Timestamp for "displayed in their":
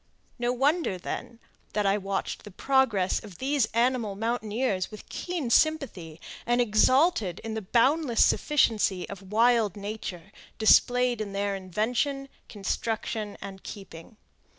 10.57-11.55